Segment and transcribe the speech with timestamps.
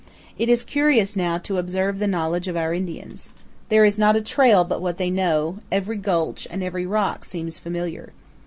[0.39, 3.29] It is curious now to observe the knowledge of our Indians.
[3.69, 7.59] There is not a trail but what they know; every gulch and every rock seems
[7.59, 8.11] familiar.